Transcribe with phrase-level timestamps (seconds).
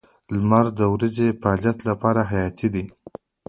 [0.35, 2.85] •لمر د ورځې د فعالیت لپاره حیاتي دی.